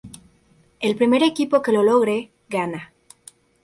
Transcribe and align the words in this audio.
El 0.79 0.95
primer 0.95 1.21
equipo 1.21 1.61
que 1.61 1.71
lo 1.71 1.83
logre, 1.83 2.31
gana. 2.49 2.91